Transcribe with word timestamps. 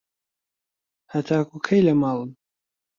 هەتاکوو 1.13 1.63
کەی 1.65 1.81
لە 1.87 1.93
ماڵن؟ 2.01 2.31